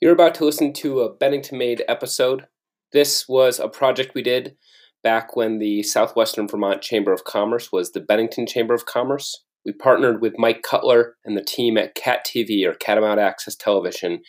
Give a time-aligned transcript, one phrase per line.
[0.00, 2.46] You're about to listen to a Bennington Made episode.
[2.90, 4.56] This was a project we did
[5.04, 9.44] back when the Southwestern Vermont Chamber of Commerce was the Bennington Chamber of Commerce.
[9.66, 14.22] We partnered with Mike Cutler and the team at CAT TV or Catamount Access Television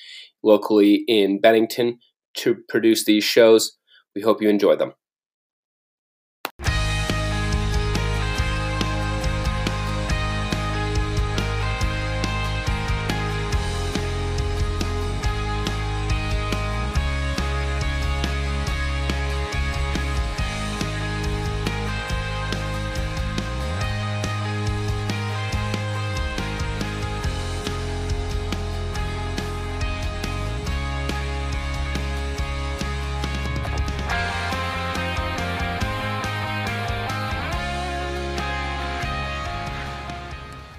[0.44, 2.00] locally in Bennington
[2.40, 3.78] to produce these shows.
[4.14, 4.92] We hope you enjoy them.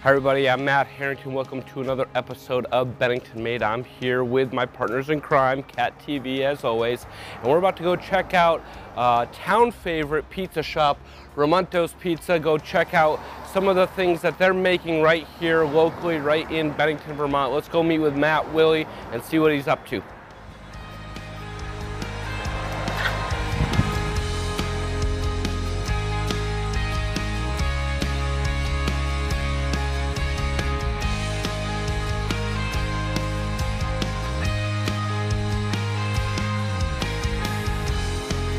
[0.03, 0.51] Hi, everybody.
[0.51, 1.33] I'm Matt Harrington.
[1.33, 3.63] Welcome to another episode of Bennington Made.
[3.63, 7.07] I'm here with my partners in crime, Cat TV, as always,
[7.41, 8.65] and we're about to go check out
[8.97, 10.99] uh, town favorite pizza shop,
[11.37, 12.41] Ramunto's Pizza.
[12.41, 13.21] Go check out
[13.53, 17.53] some of the things that they're making right here locally, right in Bennington, Vermont.
[17.53, 20.03] Let's go meet with Matt Willie and see what he's up to.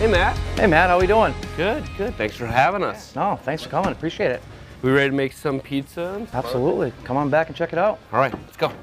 [0.04, 0.38] Hey, Matt.
[0.60, 1.34] Hey Matt, how we doing?
[1.56, 2.14] Good, good.
[2.16, 3.16] Thanks for having us.
[3.16, 3.94] No, thanks for coming.
[3.94, 4.42] Appreciate it.
[4.82, 6.28] We ready to make some pizza?
[6.34, 6.92] Absolutely.
[7.06, 8.00] Come on back and check it out.
[8.12, 8.74] All right, let's go.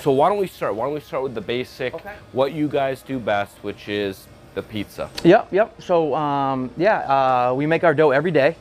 [0.00, 0.76] So why don't we start?
[0.76, 2.14] Why don't we start with the basic, Okay.
[2.30, 5.10] what you guys do best, which is the pizza.
[5.24, 5.82] Yep, yep.
[5.82, 6.98] So um, yeah,
[7.48, 8.54] uh, we make our dough every day.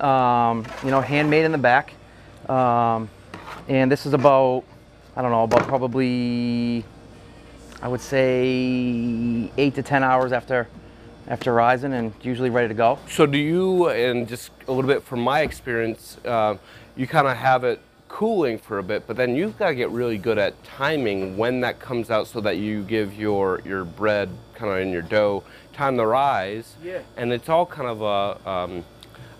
[0.00, 1.94] Um, you know, handmade in the back.
[2.50, 3.08] Um,
[3.68, 4.64] and this is about,
[5.14, 6.84] I don't know, about probably,
[7.80, 10.66] I would say eight to 10 hours after,
[11.32, 12.98] after rising and usually ready to go.
[13.08, 16.58] So do you, and just a little bit from my experience, uh,
[16.94, 19.88] you kind of have it cooling for a bit, but then you've got to get
[19.88, 24.28] really good at timing when that comes out so that you give your, your bread
[24.54, 25.42] kind of in your dough
[25.72, 26.74] time to rise.
[26.84, 27.00] Yeah.
[27.16, 28.84] And it's all kind of a, um,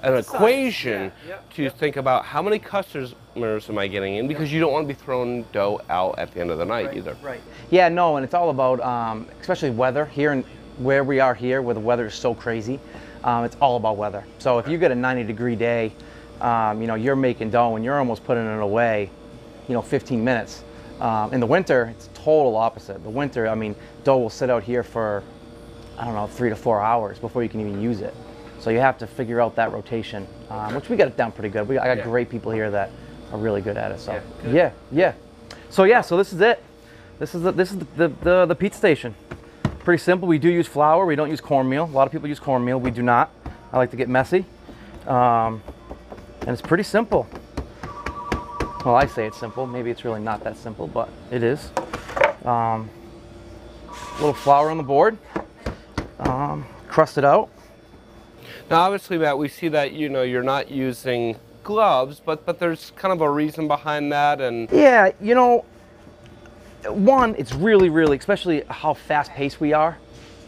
[0.00, 3.15] an equation yeah, to think about how many customers
[3.69, 6.41] am I getting in because you don't want to be throwing dough out at the
[6.41, 7.19] end of the night either.
[7.22, 7.43] Right.
[7.71, 10.43] Yeah, no, and it's all about, um, especially weather here in
[10.82, 12.81] where we are here, where the weather is so crazy.
[13.25, 14.25] Um, it's all about weather.
[14.38, 15.93] So if you get a 90 degree day,
[16.41, 19.10] um, you know, you're making dough and you're almost putting it away,
[19.69, 20.65] you know, 15 minutes.
[21.00, 23.03] Um, in the winter, it's total opposite.
[23.03, 25.22] The winter, I mean, dough will sit out here for,
[25.98, 28.14] I don't know, three to four hours before you can even use it.
[28.60, 31.49] So you have to figure out that rotation, um, which we got it down pretty
[31.49, 31.66] good.
[31.69, 32.04] We, I got Yeah.
[32.04, 32.91] great people here that
[33.32, 34.00] are really good at it.
[34.00, 35.12] So Yeah, yeah, yeah.
[35.70, 36.62] So yeah, so this is it.
[37.19, 39.14] This is the, this is the, the, the, the pizza station.
[39.84, 40.28] Pretty simple.
[40.28, 41.04] We do use flour.
[41.04, 41.84] We don't use cornmeal.
[41.84, 42.78] A lot of people use cornmeal.
[42.78, 43.32] We do not.
[43.72, 44.44] I like to get messy.
[45.06, 45.60] Um,
[46.43, 47.26] and it's pretty simple.
[48.84, 49.66] Well, I say it's simple.
[49.66, 51.70] Maybe it's really not that simple, but it is.
[52.44, 52.91] Um,
[53.88, 55.19] a little flour on the board.
[56.20, 57.50] Um, crust it out.
[58.70, 62.93] Now, obviously, Matt, we see that you know you're not using gloves, but but there's
[62.97, 65.64] kind of a reason behind that, and Yeah, you know,
[66.91, 69.98] one, it's really, really, especially how fast paced we are.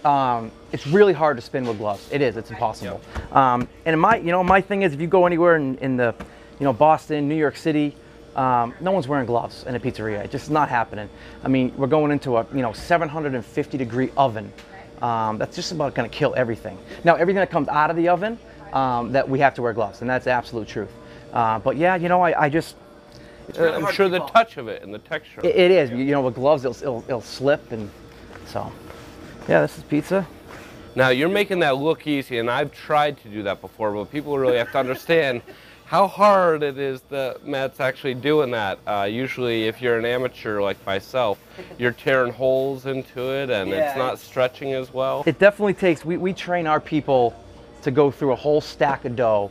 [0.04, 2.08] Um, it's really hard to spin with gloves.
[2.12, 2.36] It is.
[2.36, 3.00] It's impossible.
[3.32, 6.14] Um, and my, you know, my thing is, if you go anywhere in, in the,
[6.58, 7.96] you know, Boston, New York City,
[8.36, 10.22] um, no one's wearing gloves in a pizzeria.
[10.24, 11.08] It's just not happening.
[11.42, 14.52] I mean, we're going into a, you know, 750 degree oven.
[15.00, 16.78] Um, that's just about going to kill everything.
[17.04, 18.38] Now, everything that comes out of the oven,
[18.72, 20.90] um, that we have to wear gloves, and that's absolute truth.
[21.32, 22.76] Uh, but yeah, you know, I, I just,
[23.58, 25.40] I'm sure the touch of it and the texture.
[25.42, 25.90] it, it is.
[25.90, 27.90] You know, with gloves, it'll, it'll, it'll slip, and
[28.46, 28.70] so.
[29.48, 30.26] Yeah, this is pizza.
[30.96, 34.38] Now you're making that look easy, and I've tried to do that before, but people
[34.38, 35.42] really have to understand
[35.86, 38.78] how hard it is that Matt's actually doing that.
[38.86, 41.38] Uh, usually, if you're an amateur like myself,
[41.78, 43.98] you're tearing holes into it, and it's Yeah.
[43.98, 45.24] not stretching as well.
[45.26, 46.04] It definitely takes.
[46.04, 47.34] We, we train our people
[47.82, 49.50] to go through a whole stack of dough,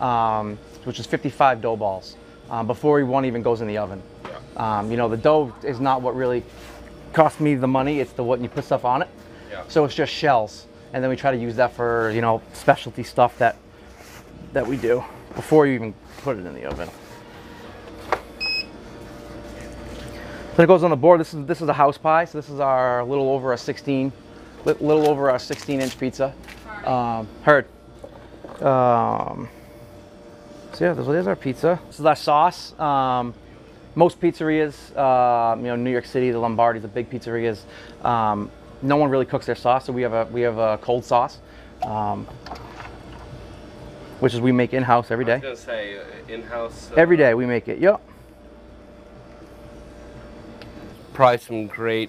[0.00, 2.16] um, which is 55 dough balls,
[2.52, 4.00] um, before one even goes in the oven.
[4.56, 6.44] Um, you know, the dough is not what really
[7.14, 7.98] costs me the money.
[7.98, 9.08] It's the what you put stuff on it.
[9.50, 9.64] Yeah.
[9.68, 13.02] So it's just shells, and then we try to use that for you know specialty
[13.02, 13.56] stuff that
[14.52, 15.02] that we do
[15.34, 16.90] before you even put it in the oven.
[20.54, 21.20] Then it goes on the board.
[21.20, 22.26] This is this is a house pie.
[22.26, 24.12] So this is our little over a 16,
[24.66, 26.34] little over a 16 inch pizza.
[26.84, 27.66] Um, heard.
[28.60, 29.48] Um,
[30.72, 31.78] so yeah, this- there's our pizza.
[31.88, 32.78] This is our sauce.
[32.78, 33.34] Um,
[33.94, 37.60] most pizzerias, uh, you know, New York City, the Lombardi, the big pizzerias,
[38.04, 39.84] um, no one really cooks their sauce.
[39.84, 41.38] So we have a we have a cold sauce,
[41.82, 42.26] um,
[44.20, 45.38] which is we make in house every day.
[45.40, 46.02] gonna say uh,
[46.32, 46.90] in-house.
[46.96, 47.78] Every day we make it.
[47.78, 48.00] Yep.
[51.12, 52.08] Probably some great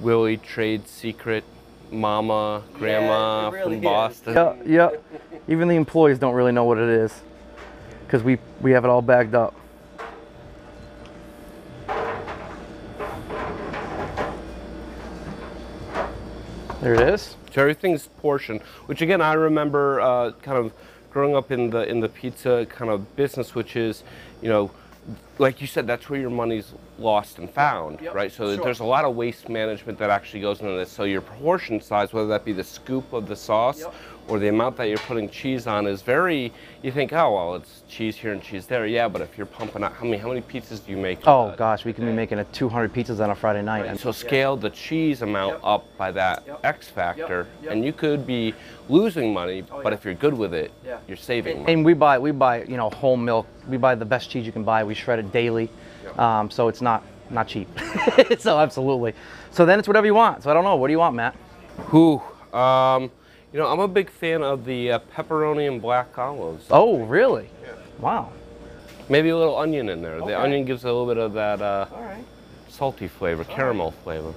[0.00, 1.42] Willie trade secret
[1.90, 3.82] mama, grandma it really from is.
[3.82, 4.34] Boston.
[4.34, 4.90] Yeah, yeah.
[5.48, 7.22] Even the employees don't really know what it is,
[8.06, 9.54] because we we have it all bagged up.
[16.80, 17.34] There it is.
[17.52, 20.72] So everything's portioned, which again I remember uh, kind of
[21.10, 24.04] growing up in the in the pizza kind of business, which is,
[24.42, 24.70] you know,
[25.38, 28.32] like you said, that's where your money's lost and found, Yep, right?
[28.32, 28.64] So sure.
[28.64, 30.90] there's a lot of waste management that actually goes into this.
[30.90, 33.94] So your portion size, whether that be the scoop of the sauce Yep.
[34.28, 36.52] Or the amount that you're putting cheese on, is very.
[36.82, 38.86] You think, oh well, it's cheese here and cheese there.
[38.86, 41.26] Yeah, but if you're pumping out, how many how many pizzas do you make?
[41.26, 43.80] Oh uh, gosh, we can be making a 200 pizzas on a Friday night.
[43.80, 45.60] Right, and So scale the cheese amount Yep.
[45.64, 46.60] up by that Yep.
[46.64, 47.72] X factor, Yep.
[47.72, 48.54] and you could be
[48.88, 49.94] losing money, Oh, but yeah.
[49.98, 50.98] if you're good with it, Yeah.
[51.08, 51.72] you're saving money.
[51.72, 53.46] And we buy we buy you know whole milk.
[53.66, 54.84] We buy the best cheese you can buy.
[54.84, 55.70] We shred it daily,
[56.04, 56.18] Yep.
[56.18, 57.68] um, so it's not not cheap.
[58.38, 59.14] so absolutely.
[59.50, 60.42] So then it's whatever you want.
[60.42, 60.76] So I don't know.
[60.76, 61.34] What do you want, Matt?
[61.86, 62.22] Who?
[62.52, 63.10] Um,
[63.52, 66.66] you know, I'm a big fan of the uh, pepperoni and black olives.
[66.70, 67.48] Oh, really?
[67.62, 67.72] Yeah.
[67.98, 68.32] Wow.
[69.08, 70.16] Maybe a little onion in there.
[70.16, 70.28] Okay.
[70.28, 72.24] The onion gives a little bit of that uh, All right.
[72.68, 74.34] salty flavor, caramel flavor.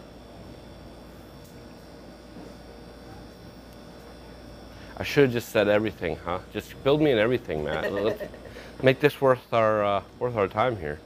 [4.97, 6.39] I should have just said everything, huh?
[6.53, 7.91] Just build me in everything, Matt.
[7.91, 8.21] Let's
[8.83, 10.99] Make this worth our uh, worth our time here.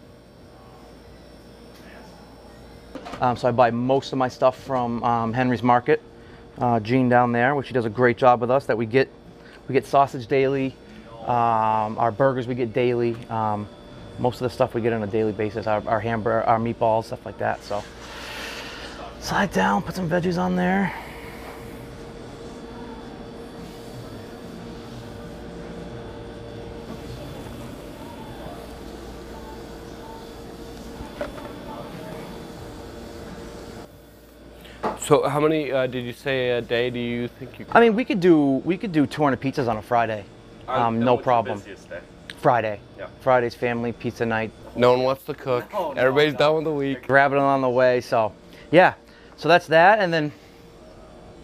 [3.19, 6.01] Um, so I buy most of my stuff from um, Henry's Market.
[6.57, 8.66] Uh, Jean down there, which she does a great job with us.
[8.66, 9.10] That we get,
[9.68, 10.75] we get sausage daily.
[11.22, 13.16] Um, our burgers we get daily.
[13.30, 13.68] Um,
[14.19, 15.68] most of the stuff we get on a daily basis.
[15.68, 17.63] Our, our hamburger, our meatballs, stuff like that.
[17.63, 17.84] So
[19.19, 20.94] slide down, put some veggies on there.
[35.06, 37.66] So, how many uh, did you say a day do you think you?
[37.66, 37.78] Could?
[37.78, 40.25] I mean, we could do we could do 200 pizzas on a Friday.
[40.68, 41.62] Um, no problem.
[42.38, 42.80] Friday.
[42.98, 43.07] Yeah.
[43.22, 44.52] Friday's family pizza night.
[44.75, 45.72] No one wants to cook.
[45.72, 46.40] No, no, Everybody's no.
[46.40, 47.06] done with the week.
[47.06, 48.02] grabbing it on the way.
[48.02, 48.34] So,
[48.72, 48.96] yeah.
[49.38, 50.31] So that's that, and then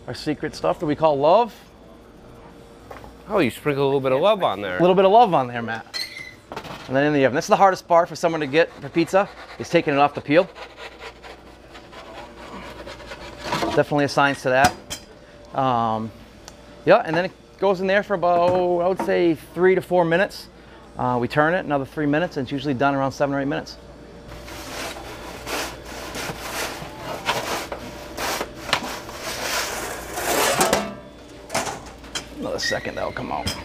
[0.07, 1.53] our secret stuff that we call love.
[3.29, 4.77] Oh, you sprinkle a little bit of love on there.
[4.77, 6.03] A little bit of love on there, Matt.
[6.87, 7.35] And then in the oven.
[7.35, 9.29] That's the hardest part for someone to get for pizza
[9.59, 10.49] is taking it off the peel.
[13.75, 15.57] Definitely a science to that.
[15.57, 16.12] Um,
[16.85, 20.03] yeah, and then it goes in there for about I would say three to four
[20.03, 20.47] minutes.
[20.97, 23.45] Uh, we turn it another three minutes, and it's usually done around seven or eight
[23.45, 23.77] minutes.
[32.39, 33.56] Another second, that'll come out.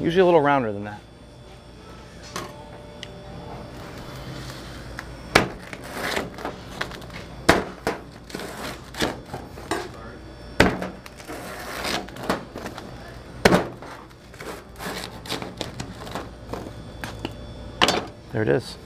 [0.00, 1.00] Usually a little rounder than that.
[18.46, 18.76] It is.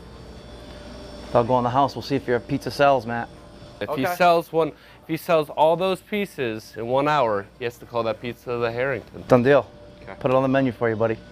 [1.35, 1.95] I'll go in the house.
[1.95, 3.29] We'll see if your pizza sells, Matt.
[3.81, 7.79] If he sells one, if he sells all those pieces in one hour, he has
[7.79, 9.25] to call that pizza the Harrington.
[9.29, 9.71] Done deal.
[10.03, 10.15] Okay.
[10.19, 11.17] Put it on the menu for you, buddy.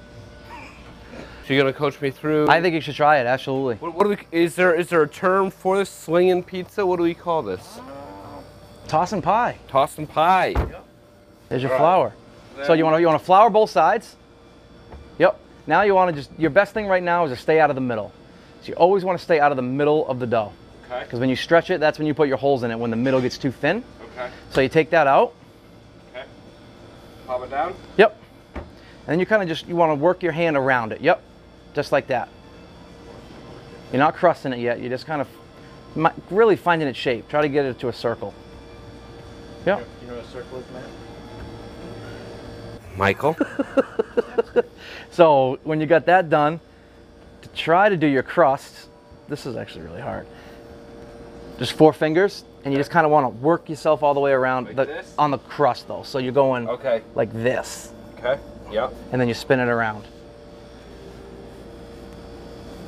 [1.47, 2.47] So you're gonna coach me through.
[2.50, 3.26] I think you should try it.
[3.26, 3.76] Absolutely.
[3.76, 4.38] What, what do we?
[4.38, 6.85] Is there is there a term for this slinging pizza?
[6.85, 7.80] What do we call this?
[8.87, 9.56] Toss and pie.
[9.66, 10.52] Toss and pie.
[11.49, 12.12] There's your All right.
[12.54, 12.66] flour.
[12.66, 14.16] So you want to you want to flour both sides.
[15.18, 15.40] Yep.
[15.66, 17.76] Now you want to just your best thing right now is to stay out of
[17.76, 18.12] the middle.
[18.69, 20.53] So you always want to stay out of the middle of the dough
[20.91, 21.03] Okay.
[21.03, 22.99] because when you stretch it, that's when you put your holes in it when the
[22.99, 23.83] middle gets too thin.
[24.13, 24.29] Okay.
[24.51, 25.33] So you take that out.
[26.13, 26.27] Okay.
[27.27, 27.75] Pop it down.
[27.97, 28.21] Yep.
[28.55, 28.65] And
[29.07, 31.01] then you kind of just you want to work your hand around it.
[31.01, 31.23] Yep.
[31.73, 32.29] Just like that.
[33.91, 34.81] You're not crusting it yet.
[34.81, 37.27] You're just kind of really finding its shape.
[37.31, 38.35] Try to get it to a circle.
[39.65, 39.87] Yep.
[40.03, 40.85] You know what a circle is, man?
[42.99, 43.35] Michael.
[45.11, 46.61] So when you got that done,
[47.55, 48.88] to try to do your crust,
[49.28, 50.26] this is actually really hard.
[51.59, 54.33] Just four fingers, and you just kind of want to work yourself all the way
[54.33, 56.02] around Like the, on the crust though.
[56.05, 57.02] So you're going okay.
[57.14, 58.38] like this, Okay.
[58.71, 58.93] Yep.
[59.12, 60.05] and then you spin it around.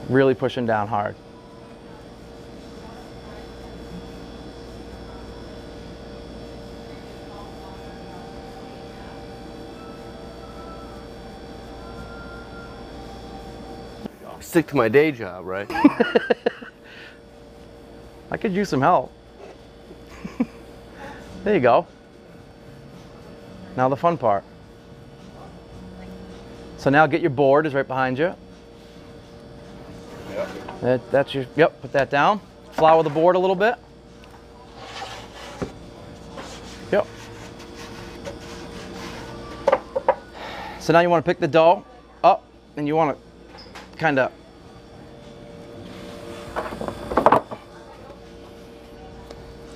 [0.08, 1.14] Really pushing down hard.
[14.50, 15.70] Stick to my day job, right?
[18.32, 19.12] I could use some help.
[21.44, 21.86] there you go.
[23.76, 24.42] Now the fun part.
[26.78, 28.34] So now get your board is right behind you.
[30.30, 30.48] Yep.
[30.80, 32.40] That, that's your, yep, put that down.
[32.72, 33.76] Flour the board a little bit.
[36.90, 37.06] Yep.
[40.80, 41.84] So now you want to pick the dough
[42.24, 42.44] up
[42.76, 43.29] and you want to
[44.00, 44.32] kind of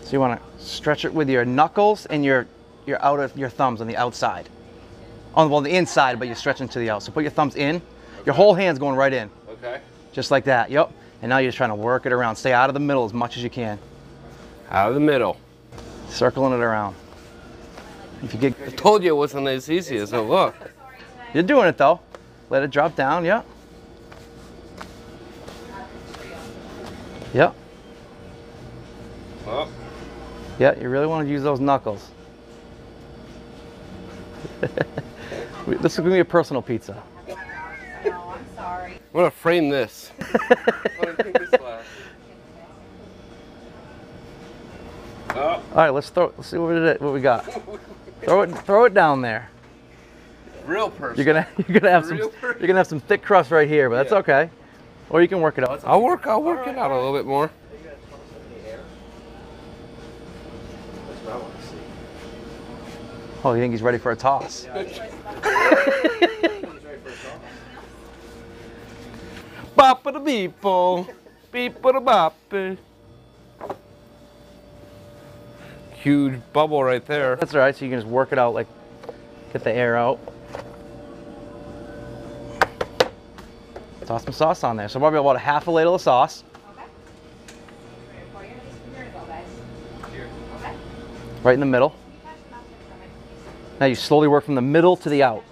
[0.02, 2.47] So you want to stretch it with your knuckles and your
[2.87, 4.49] your outer your thumbs on the outside.
[5.35, 7.02] On well the inside, but you're stretching to the out.
[7.02, 7.83] So put your thumbs in.
[8.25, 9.31] Your whole hand's going right in.
[9.49, 9.81] Okay.
[10.12, 10.71] Just like that.
[10.71, 10.90] Yep.
[11.21, 12.37] And now you're just trying to work it around.
[12.37, 13.78] Stay out of the middle as much as you can.
[14.71, 15.37] Out of the middle.
[16.09, 16.95] Circling it around.
[18.23, 20.62] If you get I told you it wasn't as easy as it looked.
[21.35, 22.00] You're doing it though.
[22.50, 23.25] Let it drop down.
[23.25, 23.47] Yep.
[27.35, 27.55] Yep.
[29.47, 29.69] Oh.
[30.59, 32.11] Yeah, you really want to use those knuckles.
[35.67, 37.03] this is gonna be a personal pizza.
[38.07, 38.93] Oh, I'm sorry.
[38.93, 40.12] I'm gonna frame this.
[45.31, 46.33] oh, All right, let's throw.
[46.37, 47.45] Let's see what it, what we got.
[48.23, 49.49] Throw it, throw it down there.
[50.67, 51.17] real person.
[51.17, 52.61] You're gonna, you're gonna have some, person.
[52.61, 54.19] you're gonna have some thick crust right here, but that's Yeah.
[54.19, 54.50] okay.
[55.11, 55.83] Or you can work it out.
[55.85, 56.27] I'll work.
[56.27, 57.51] I'll work it out a little bit more.
[63.45, 64.67] Oh, you think he's ready for a toss?
[69.77, 70.55] Bop a beep
[71.53, 72.37] beep a bop.
[75.93, 77.37] Huge bubble right there.
[77.37, 77.77] That's all right.
[77.77, 78.67] So you can just work it out, like
[79.53, 80.19] get the air out.
[84.07, 84.89] Toss some sauce on there.
[84.89, 86.45] So probably about a half a ladle of sauce.
[86.73, 86.83] Okay.
[88.13, 88.51] Ready for you?
[88.95, 89.47] Here we go, guys.
[90.63, 90.77] Okay.
[91.43, 91.95] right in the middle.
[93.81, 95.43] Now you slowly work from the middle to the out.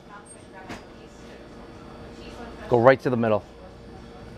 [2.68, 3.44] Go right to the middle.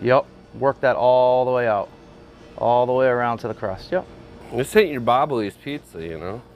[0.01, 0.27] Yep.
[0.59, 1.89] Work that all the way out.
[2.57, 3.93] All the way around to the crust.
[3.93, 4.07] Yep.
[4.55, 6.43] This ain't your Bobbly's pizza, you know.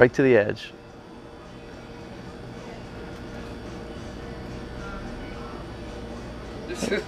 [0.00, 0.72] Right to the edge.
[6.78, 7.02] There's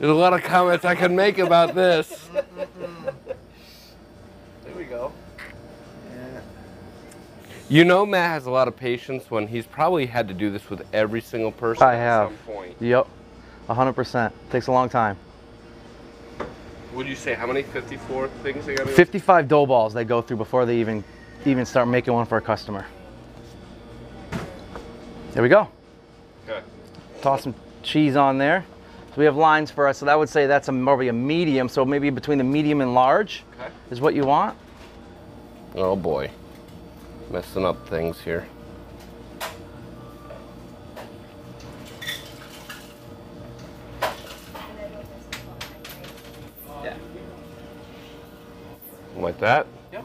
[0.00, 2.28] a lot of comments I can make about this.
[4.64, 5.12] There we go.
[6.10, 6.40] Yeah.
[7.68, 10.68] You know, Matt has a lot of patience when he's probably had to do this
[10.68, 12.28] with every single person I at have.
[12.28, 12.76] some point.
[12.80, 13.08] Yep.
[13.68, 14.32] 100%.
[14.50, 15.16] Takes a long time.
[16.94, 18.88] Would you say how many 54 things they got?
[18.88, 21.02] 55 dough balls they go through before they even
[21.44, 22.86] even start making one for a customer.
[25.32, 25.68] There we go.
[27.24, 27.30] Okay.
[27.30, 28.64] Toss some cheese on there.
[29.08, 29.98] So we have lines for us.
[29.98, 31.68] So that would say that's a probably a medium.
[31.68, 33.70] So maybe between the medium and large Okay.
[33.90, 34.56] is what you want.
[35.74, 36.30] Oh boy,
[37.30, 38.46] messing up things here.
[46.82, 46.96] Yeah.
[49.16, 49.66] Like that.
[49.92, 50.04] Yep.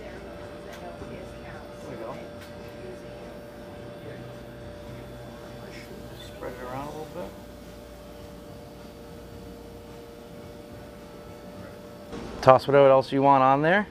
[0.00, 2.14] There we go.
[6.26, 7.30] Spread it around a little bit.
[12.44, 13.86] Toss whatever else you want on there.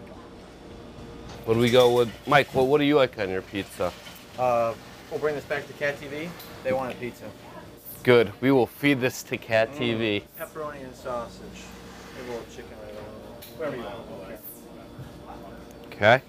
[1.45, 2.53] What do we go with, Mike?
[2.53, 3.91] What what do you like on your pizza?
[4.37, 4.75] Uh,
[5.09, 6.29] we'll bring this back to Cat TV.
[6.63, 7.23] They want a pizza.
[8.03, 8.31] Good.
[8.41, 10.21] We will feed this to Cat TV.
[10.39, 11.41] Pepperoni and sausage.
[12.15, 13.57] Maybe a little chicken right on.
[13.57, 14.39] Whatever you want.
[15.87, 16.21] Okay.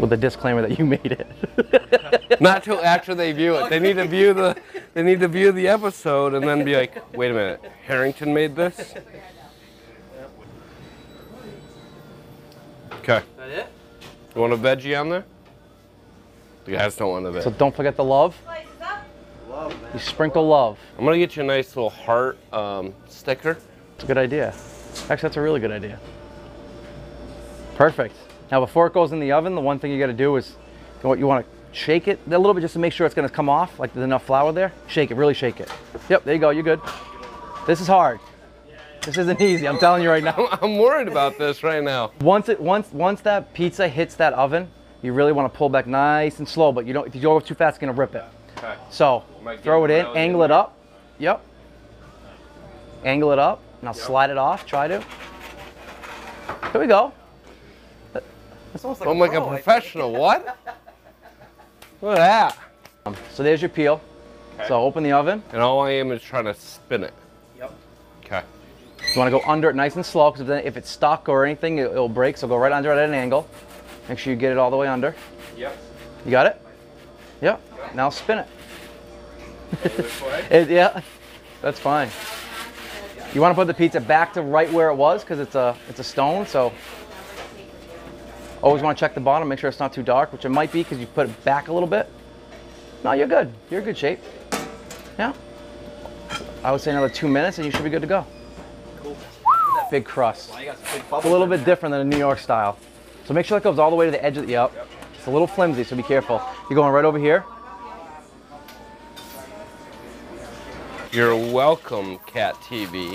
[0.00, 2.40] With the disclaimer that you made it.
[2.40, 3.68] Not till after they view it.
[3.68, 4.56] They need to view the
[4.94, 8.56] they need to view the episode and then be like, wait a minute, Harrington made
[8.56, 8.94] this?
[13.08, 13.24] Okay.
[13.36, 13.66] That it?
[14.34, 15.24] You want a veggie on there?
[16.64, 17.44] The guys don't want a veggie.
[17.44, 18.36] so don't forget the love.
[19.48, 20.76] Love You sprinkle love.
[20.98, 23.58] I'm gonna get you a nice little heart um, sticker.
[23.94, 24.52] It's a good idea.
[25.08, 26.00] Actually, that's a really good idea.
[27.76, 28.16] Perfect.
[28.50, 30.56] Now, before it goes in the oven, the one thing you got to do is
[31.04, 33.28] you you want to shake it a little bit just to make sure it's going
[33.28, 34.72] to come off, like there's enough flour there.
[34.88, 35.70] Shake it, really shake it.
[36.08, 36.50] Yep, there you go.
[36.50, 36.80] You're good.
[37.68, 38.18] This is hard.
[39.06, 39.68] This isn't easy.
[39.68, 40.34] I'm telling you right now.
[40.36, 42.10] I'm, I'm worried about this right now.
[42.20, 44.68] Once it once once that pizza hits that oven,
[45.00, 46.72] you really want to pull back nice and slow.
[46.72, 47.06] But you don't.
[47.06, 48.24] If you go too fast, it's going to rip it.
[48.58, 48.74] Okay.
[48.90, 49.22] So
[49.62, 50.76] throw it in, angle in it up.
[51.18, 51.40] Yep.
[53.04, 53.62] Angle it up.
[53.80, 54.66] Now slide it off.
[54.66, 55.04] Try to.
[56.72, 57.12] Here we go.
[58.12, 58.22] There
[58.74, 59.64] It's almost I'm like a pro, I think.
[59.64, 60.12] professional.
[60.12, 60.58] What?
[62.02, 62.54] Look at
[63.04, 63.16] that.
[63.32, 64.00] So there's your peel.
[64.66, 65.42] So open the oven.
[65.52, 67.14] And all I am is trying to spin it.
[69.16, 69.30] Yep.
[69.30, 71.46] You want to go under it nice and slow because then if it's stuck or
[71.46, 72.36] anything, it, will break.
[72.36, 73.48] So go right under it at an angle.
[74.10, 75.14] Make sure you get it all the way under.
[75.56, 75.76] Yep.
[76.26, 76.60] You got it?
[77.40, 77.94] Yep.
[77.94, 78.46] Now spin it.
[80.50, 81.00] It- yeah,
[81.62, 82.10] that's fine.
[83.34, 85.74] You want to put the pizza back to right where it was because it's a
[85.88, 86.46] it's a stone.
[86.46, 86.72] So
[88.62, 90.72] always want to check the bottom, make sure it's not too dark, which it might
[90.72, 92.08] be because you put it back a little bit.
[93.02, 93.52] No, you're good.
[93.70, 94.20] You're in good shape.
[95.18, 95.32] Yeah.
[96.62, 98.26] I would say another two minutes and you should be good to go.
[99.90, 100.52] Big crust.
[100.58, 102.78] It's a little bit different than a New York style.
[103.24, 104.72] So make sure that goes all the way to the edge of the, yep.
[105.16, 106.40] It's a little flimsy, so be careful.
[106.68, 107.44] You're going right over here.
[111.12, 113.10] You're welcome, Cat TV.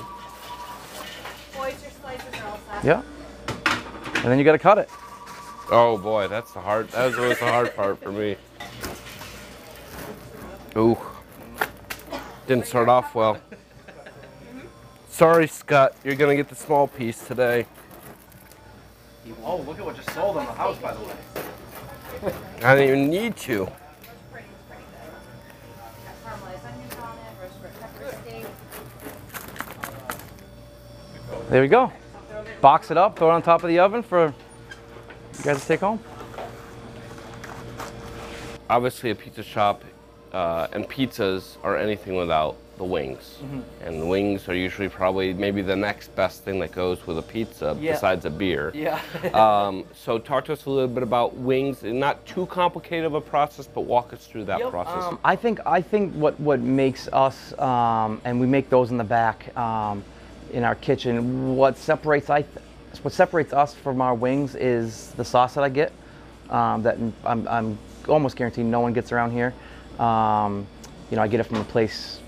[1.55, 2.83] Boys, your slices are all set.
[2.83, 3.03] Yeah.
[4.15, 4.89] And then you got to cut it.
[5.71, 6.89] Oh boy, that's the hard.
[6.89, 8.35] That was always the hard part for me.
[10.75, 10.97] Ooh,
[12.47, 13.39] didn't start off well.
[15.11, 15.93] Sorry, Scott.
[16.03, 17.67] You're gonna get the small piece today.
[19.43, 22.33] Oh, look at what just sold on the house, by the way.
[22.63, 23.67] I didn't even need to.
[24.31, 25.11] Pretty, pretty good.
[26.05, 28.45] Got caramelized onions on it, roast red pepper steak.
[31.49, 31.91] There we go.
[32.61, 35.81] Box it up, throw it on top of the oven for you guys to take
[35.81, 35.99] home.
[38.69, 39.83] Obviously, a pizza shop
[40.31, 43.37] uh, and pizzas are anything without the wings.
[43.85, 47.21] And the wings are usually probably maybe the next best thing that goes with a
[47.21, 47.91] pizza Yeah.
[47.91, 48.71] besides a beer.
[48.73, 48.99] Yeah.
[49.35, 51.83] um, so talk to us a little bit about wings.
[51.83, 55.03] Not too complicated of a process, but walk us through that process.
[55.03, 58.97] Um, I think I think what what makes us um, and we make those in
[58.97, 60.03] the back um,
[60.51, 61.55] in our kitchen.
[61.55, 62.65] What separates I th-
[63.03, 65.91] what separates us from our wings is the sauce that I get.
[66.49, 67.77] Um, that I'm, I'm
[68.09, 69.53] almost guaranteed no one gets around here.
[69.99, 70.65] Um,
[71.11, 72.20] you know, I get it from a place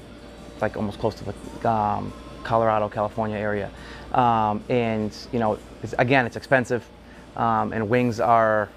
[0.63, 3.69] like almost close to the um, Colorado, California area.
[4.13, 6.87] Um, and you know, it's, again, it's expensive,
[7.35, 8.69] um, and wings are.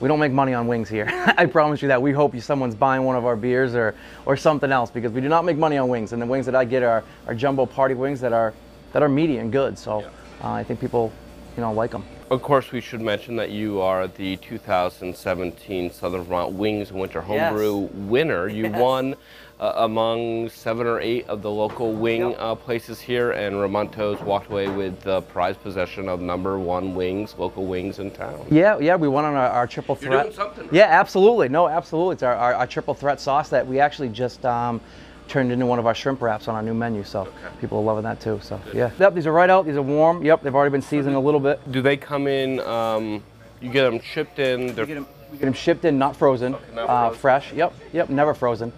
[0.00, 1.06] We don't make money on wings here.
[1.38, 2.02] I promise you that.
[2.02, 3.94] We hope you someone's buying one of our beers or
[4.26, 6.12] or something else because we do not make money on wings.
[6.12, 8.52] And the wings that I get are, are jumbo party wings that are
[8.92, 9.78] that are meaty and good.
[9.78, 10.00] So
[10.42, 11.12] uh, I think people,
[11.56, 12.02] you know, like them.
[12.30, 17.88] Of course, we should mention that you are the 2017 Southern Vermont Wings Winter Homebrew
[18.08, 18.48] winner.
[18.48, 18.80] You Yes.
[18.80, 19.14] won
[19.62, 22.36] uh, among seven or eight of the local wing Yep.
[22.40, 27.36] uh, places here, and Ramuntos walked away with the prize possession of number one wings,
[27.38, 28.44] local wings in town.
[28.50, 30.22] Yeah, yeah, we won on our, our triple You're threat.
[30.24, 30.72] doing something right.
[30.72, 31.48] Yeah, absolutely.
[31.48, 32.14] No, absolutely.
[32.14, 34.80] It's our, our, our triple threat sauce that we actually just um,
[35.28, 37.04] turned into one of our shrimp wraps on our new menu.
[37.04, 37.28] So
[37.60, 38.40] people are loving that too.
[38.42, 38.90] So yeah.
[38.98, 39.64] Yep, these are right out.
[39.64, 40.24] These are warm.
[40.24, 41.60] Yep, they've already been seasoned a little bit.
[41.70, 42.58] Do they come in?
[42.60, 43.22] Um,
[43.60, 44.74] you get them shipped in.
[44.74, 46.56] Get them, we get 'em shipped in, not frozen.
[46.74, 47.20] not uh, frozen.
[47.20, 47.52] fresh.
[47.52, 48.72] Yep, yep, never frozen.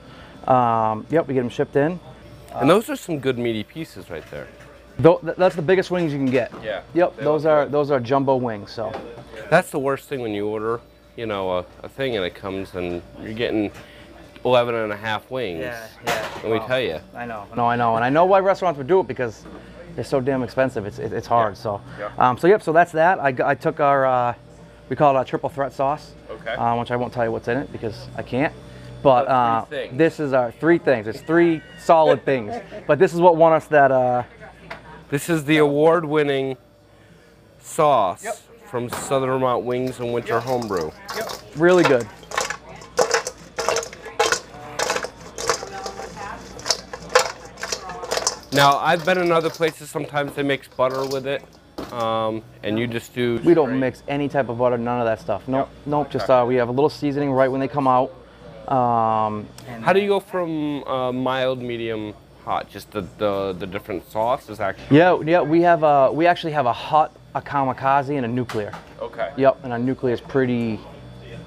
[0.48, 1.98] Um, yep, we get them shipped in.
[2.54, 4.46] and those are some good meaty pieces right there.
[5.02, 6.52] Th- that's the biggest wings you can get.
[6.62, 7.72] Yeah, Yep, those are good.
[7.72, 8.70] those are jumbo wings.
[8.70, 8.92] So.
[9.50, 10.80] That's the worst thing when you order,
[11.16, 13.72] you know, a, a thing and it comes and you're getting
[14.44, 15.60] 11 and a half wings.
[15.60, 15.86] yeah.
[16.06, 16.28] Yeah.
[16.44, 17.00] Let me tell you.
[17.14, 17.46] I know.
[17.56, 19.44] No, I know, and I know why restaurants would do it because
[19.96, 20.86] they're so damn expensive.
[20.86, 21.56] It's it, it's hard.
[21.56, 22.10] So, Yeah.
[22.18, 22.62] um, so yep.
[22.62, 23.18] So that's that.
[23.18, 24.34] I, I took our uh,
[24.88, 26.12] we call it a triple threat sauce.
[26.30, 26.52] Okay.
[26.54, 28.52] Uh, which I won't tell you what's in it because I can't.
[29.04, 31.06] But But uh, this is our three things.
[31.06, 32.54] It's three solid things.
[32.86, 33.92] But this is what won us that.
[33.92, 34.22] Uh,
[35.10, 36.56] This is the award-winning
[37.60, 40.90] sauce from Southern Vermont Wings and Winter Homebrew.
[41.56, 42.08] really good.
[48.52, 49.90] Now, I've been in other places.
[49.90, 51.42] Sometimes they mix butter with it,
[51.92, 53.40] um, and you just do.
[53.44, 55.48] We don't mix any type of butter, none of that stuff.
[55.48, 55.86] Nope, Yep.
[55.86, 56.10] nope.
[56.10, 58.12] Just uh, we have a little seasoning right when they come out.
[58.68, 59.46] Um,
[59.82, 62.68] How do you go from uh, mild, medium, hot?
[62.70, 64.96] Just the, the the different sauce is actually.
[64.96, 65.40] yeah, yeah.
[65.42, 68.72] We have a we actually have a hot, a kamikaze, and a nuclear.
[69.00, 69.32] Okay.
[69.36, 70.80] Yep, and a nuclear is pretty,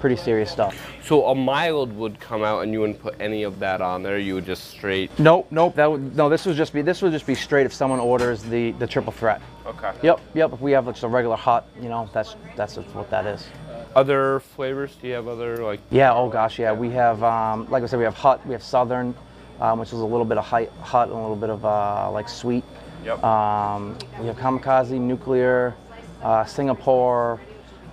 [0.00, 0.76] pretty serious stuff.
[1.02, 4.18] So a mild would come out, and you wouldn't put any of that on there.
[4.18, 5.10] You would just straight.
[5.18, 5.74] Nope, nope.
[5.74, 6.28] That would no.
[6.28, 9.12] This would just be this would just be straight if someone orders the the triple
[9.12, 9.40] threat.
[9.66, 9.92] Okay.
[10.02, 10.52] Yep, yep.
[10.52, 13.46] If we have just a regular hot, you know, that's that's what that is.
[13.94, 14.94] Other flavors?
[15.00, 15.80] Do you have other like?
[15.90, 16.12] Yeah.
[16.12, 16.72] Oh gosh, yeah.
[16.72, 18.44] We have um, like I said, we have hot.
[18.46, 19.14] We have southern,
[19.60, 22.28] um, which is a little bit of hot, and a little bit of uh, like
[22.28, 22.64] sweet.
[23.04, 23.22] Yep.
[23.22, 25.74] Um, we have kamikaze, nuclear,
[26.22, 27.40] uh, Singapore,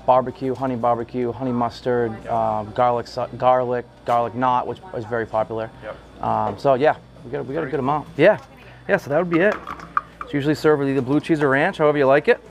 [0.05, 5.69] barbecue, honey barbecue, honey mustard, uh, garlic, garlic, garlic knot, which is very popular.
[5.83, 6.23] Yep.
[6.23, 8.07] Um, so yeah, we got we got a good amount.
[8.17, 8.39] Yeah,
[8.87, 8.97] yeah.
[8.97, 9.55] So that would be it.
[10.23, 12.41] It's usually served with either blue cheese or ranch, however you like it.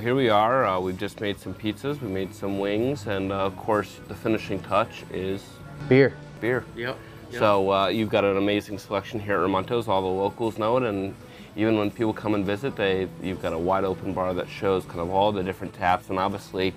[0.00, 0.64] Here we are.
[0.64, 4.14] Uh, we've just made some pizzas, we made some wings, and uh, of course, the
[4.14, 5.44] finishing touch is
[5.88, 6.14] Beer.
[6.40, 6.64] beer.
[6.74, 6.96] Yep.
[7.32, 9.88] So uh, you've got an amazing selection here at Ramunto's.
[9.88, 11.14] All the locals know it, and
[11.54, 14.84] even when people come and visit, they you've got a wide open bar that shows
[14.86, 16.08] kind of all the different taps.
[16.08, 16.74] And obviously,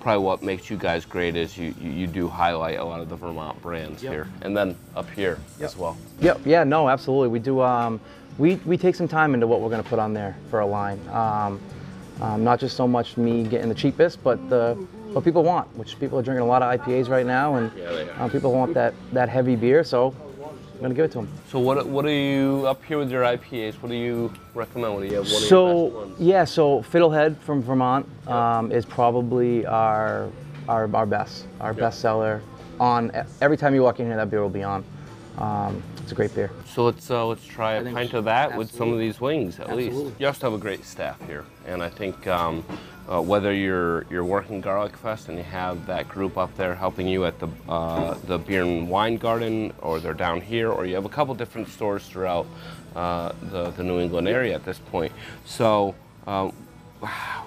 [0.00, 3.08] probably what makes you guys great is you you, you do highlight a lot of
[3.08, 4.12] the Vermont brands Yep.
[4.12, 5.96] here, and then up here as well.
[6.20, 6.42] Yep.
[6.44, 6.62] Yeah.
[6.62, 6.88] No.
[6.88, 7.28] Absolutely.
[7.28, 7.62] We do.
[7.62, 8.00] Um,
[8.38, 10.66] we we take some time into what we're going to put on there for a
[10.66, 11.00] line.
[11.08, 11.58] Um,
[12.20, 14.74] um, not just so much me getting the cheapest, but the
[15.12, 17.90] what people want, which people are drinking a lot of IPAs right now, and Yeah,
[17.92, 19.82] they um, people want that that heavy beer.
[19.84, 20.14] So
[20.74, 21.28] I'm going to give it to them.
[21.48, 23.74] So what what are you up here with your IPAs?
[23.80, 24.94] What do you recommend?
[24.94, 25.24] What do you have?
[25.24, 26.20] One of your best So ones?
[26.20, 30.28] yeah, so Fiddlehead from Vermont um, is probably our
[30.68, 32.42] our, our best, our best seller.
[32.78, 34.84] On every time you walk in here, that beer will be on.
[35.38, 36.50] Um, it's a great beer.
[36.66, 39.74] So let's uh, let's try a pint of that with some of these wings at
[39.74, 39.88] least.
[39.88, 40.14] Absolutely.
[40.18, 42.64] You also have a great staff here, and I think um,
[43.08, 47.06] uh, whether you're you're working Garlic Fest and you have that group up there helping
[47.06, 50.94] you at the uh, the beer and wine garden, or they're down here, or you
[50.94, 52.46] have a couple different stores throughout
[52.94, 55.12] uh, the the New England area at this point.
[55.44, 55.94] So.
[56.26, 56.52] Um,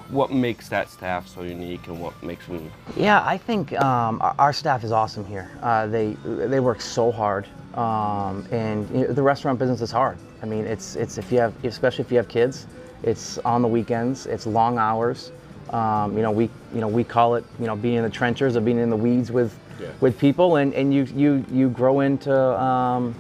[0.10, 4.54] what makes that staff so unique, and what makes them Yeah, I think um, our,
[4.54, 5.50] staff is awesome here.
[5.62, 10.20] Uh, they they work so hard, um, and you know, the restaurant business is hard.
[10.44, 12.68] I mean, it's it's if you have especially if you have kids,
[13.04, 15.32] it's on the weekends, it's long hours.
[15.72, 18.58] Um, you know, we you know we call it you know being in the trenches
[18.58, 19.88] or being in the weeds with Yeah.
[20.02, 23.14] with people, and, and you you you grow into um,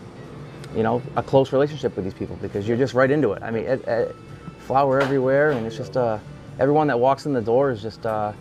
[0.75, 3.43] you know a close relationship with these people because you're just right into it.
[3.43, 4.15] I mean, it, it,
[4.59, 6.17] flour everywhere, and it's just uh,
[6.59, 8.05] everyone that walks in the door is just.
[8.05, 8.33] Uh,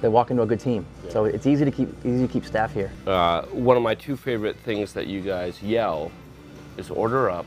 [0.00, 0.84] they walk into a good team.
[1.08, 2.92] So it's easy to keep easy to keep staff here.
[3.06, 6.10] Uh, one of my two favorite things that you guys yell
[6.76, 7.46] is order up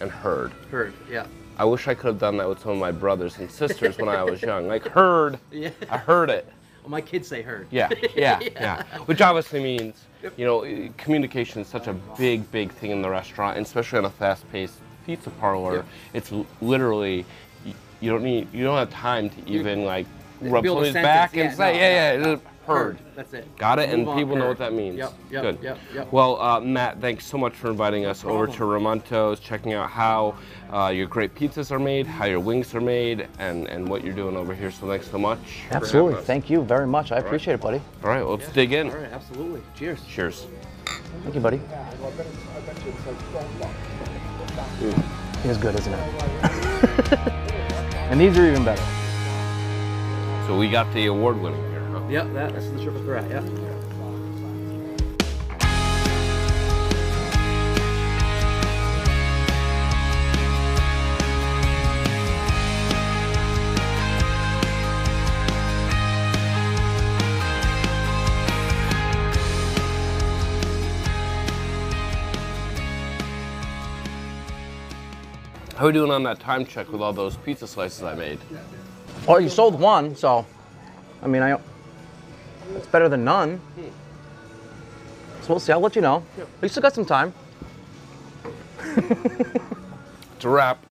[0.00, 0.52] and herd.
[0.70, 1.26] Heard, yeah.
[1.62, 4.08] I wish I could have done that with some of my brothers and sisters when
[4.08, 4.66] I was young.
[4.66, 5.70] Like heard, Yeah.
[5.88, 6.44] I heard it.
[6.82, 7.68] Well, my kids say heard.
[7.70, 8.82] Yeah, yeah, yeah.
[9.06, 13.58] Which obviously means, you know, communication is such a big, big thing in the restaurant,
[13.58, 14.74] and especially on a fast-paced
[15.06, 15.76] pizza parlor.
[15.76, 15.82] Yeah.
[16.14, 17.24] It's literally,
[18.00, 20.08] you don't need, you don't have time to even like
[20.40, 22.98] rub somebody's back yeah, and say, no, yeah, yeah, heard.
[23.14, 23.56] That's it.
[23.56, 24.48] Got it, and Move on, people know heard.
[24.50, 24.98] what that means.
[24.98, 25.58] Yep, yep, Good.
[25.62, 26.12] yep, yep.
[26.12, 30.34] Well, uh, Matt, thanks so much for inviting us over to Ramunto's, checking out how
[30.72, 34.14] uh, your great pizzas are made, how your wings are made, and, and what you're
[34.14, 34.70] doing over here.
[34.70, 35.38] So thanks so much.
[35.38, 36.14] for having Absolutely.
[36.14, 36.24] us.
[36.24, 37.12] Thank you very much.
[37.12, 37.80] I appreciate it, buddy.
[38.02, 38.90] All right, well, let's dig in.
[38.90, 39.62] All right, absolutely.
[39.76, 40.00] Cheers.
[40.06, 40.46] Cheers.
[41.22, 41.60] Thank you, buddy.
[45.44, 45.98] It is good, isn't it?
[48.10, 48.82] and these are even better.
[50.46, 51.71] So we got the award winning here, huh?
[52.12, 53.24] Yep, that, that's the triple threat.
[53.30, 53.40] Yeah.
[75.78, 78.38] How are we doing on that time check with all those pizza slices I made?
[79.26, 80.44] Well, you sold one, so
[81.22, 81.58] I mean, I
[82.76, 83.60] it's better than none.
[85.42, 85.72] So we'll see.
[85.72, 86.24] I'll let you know.
[86.60, 87.34] We still got some time.
[88.84, 90.84] It's a wrap.